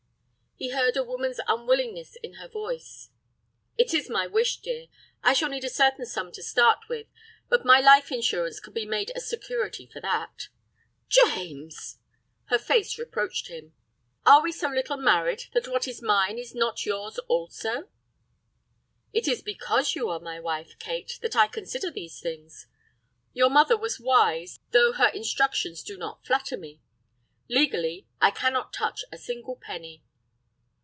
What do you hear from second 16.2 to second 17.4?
is not yours